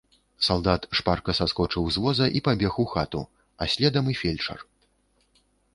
Салдат 0.45 0.87
шпарка 0.99 1.35
саскочыў 1.41 1.83
з 1.97 2.03
воза 2.07 2.25
і 2.41 2.43
пабег 2.49 2.73
у 2.85 2.89
хату, 2.95 3.21
а 3.63 3.73
следам 3.77 4.05
і 4.17 4.21
фельчар. 4.25 4.59